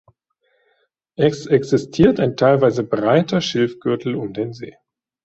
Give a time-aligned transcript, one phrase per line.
[1.15, 4.75] Es existiert ein teilweise breiter Schilfgürtel um den See.